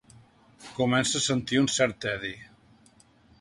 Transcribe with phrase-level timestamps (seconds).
[0.77, 2.33] Comença a sentir un cert tedi.